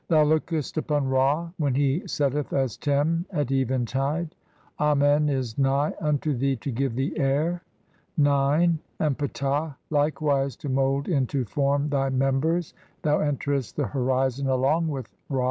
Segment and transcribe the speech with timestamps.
[0.07, 4.33] Thou lookest "upon Ra when he setteth as Tem at eventide.
[4.79, 7.61] Amen "is nigh unto thee to give thee air,
[8.17, 14.47] (9) and Ptah like wise to mould into form thy members, thou enterest "the horizon
[14.47, 15.39] along with Ra.